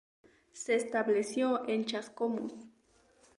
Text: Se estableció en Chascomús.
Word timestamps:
Se 0.53 0.73
estableció 0.73 1.67
en 1.69 1.85
Chascomús. 1.85 2.53